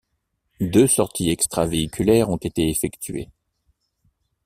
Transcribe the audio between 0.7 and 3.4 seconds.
sorties extravéhiculaires ont été effectuées.